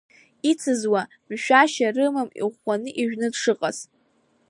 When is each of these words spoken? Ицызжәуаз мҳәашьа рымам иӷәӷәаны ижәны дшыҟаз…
Ицызжәуаз 0.49 1.07
мҳәашьа 1.29 1.89
рымам 1.95 2.29
иӷәӷәаны 2.41 2.89
ижәны 3.01 3.27
дшыҟаз… 3.33 3.77